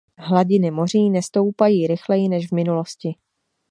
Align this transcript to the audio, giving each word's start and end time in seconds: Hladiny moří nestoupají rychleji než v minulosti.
Hladiny 0.17 0.71
moří 0.71 1.09
nestoupají 1.09 1.87
rychleji 1.87 2.29
než 2.29 2.51
v 2.51 2.55
minulosti. 2.55 3.15